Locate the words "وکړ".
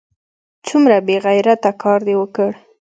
2.19-2.51